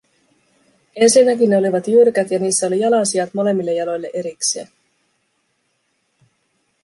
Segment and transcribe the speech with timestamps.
[0.95, 4.67] Ensinnäkin ne olivat jyrkät ja niissä oli jalansijat molemmille jaloille erikseen.